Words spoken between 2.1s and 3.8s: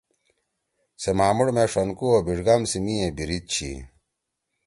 او بیڙگام سی می یے بیرید چھی۔